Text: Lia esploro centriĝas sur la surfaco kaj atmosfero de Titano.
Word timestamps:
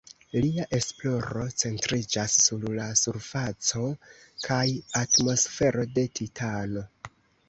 Lia 0.43 0.63
esploro 0.75 1.43
centriĝas 1.63 2.37
sur 2.45 2.65
la 2.77 2.87
surfaco 3.01 3.83
kaj 4.47 4.63
atmosfero 5.01 5.85
de 5.99 6.07
Titano. 6.21 6.85